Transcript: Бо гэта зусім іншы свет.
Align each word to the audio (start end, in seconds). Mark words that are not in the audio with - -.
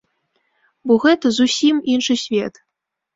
Бо 0.87 0.93
гэта 1.03 1.31
зусім 1.39 1.83
іншы 1.97 2.17
свет. 2.23 2.53